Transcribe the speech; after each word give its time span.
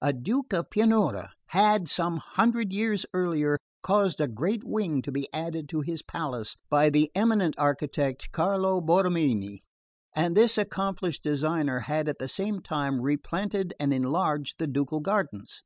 A 0.00 0.12
Duke 0.12 0.52
of 0.52 0.70
Pianura 0.70 1.32
had, 1.46 1.88
some 1.88 2.18
hundred 2.18 2.72
years 2.72 3.04
earlier, 3.12 3.58
caused 3.82 4.20
a 4.20 4.28
great 4.28 4.62
wing 4.62 5.02
to 5.02 5.10
be 5.10 5.26
added 5.34 5.68
to 5.70 5.80
his 5.80 6.02
palace 6.02 6.56
by 6.70 6.88
the 6.88 7.10
eminent 7.16 7.56
architect 7.58 8.30
Carlo 8.30 8.80
Borromini, 8.80 9.64
and 10.14 10.36
this 10.36 10.56
accomplished 10.56 11.24
designer 11.24 11.80
had 11.80 12.08
at 12.08 12.20
the 12.20 12.28
same 12.28 12.60
time 12.60 13.00
replanted 13.00 13.74
and 13.80 13.92
enlarged 13.92 14.58
the 14.60 14.68
ducal 14.68 15.00
gardens. 15.00 15.64